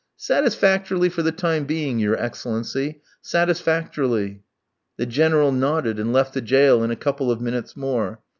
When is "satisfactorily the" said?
3.21-5.05